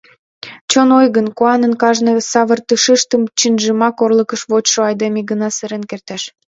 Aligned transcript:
Чон 0.71 0.89
ойгын, 0.99 1.27
куанын 1.37 1.73
кажне 1.81 2.13
савыртышыштым 2.31 3.21
чынжымак 3.39 3.95
орлыкыш 4.03 4.41
вочшо 4.49 4.79
айдеме 4.89 5.21
гына 5.29 5.47
серен 5.57 5.83
кертеш. 5.89 6.23